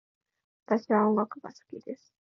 [0.65, 2.15] 私は音楽が好きです。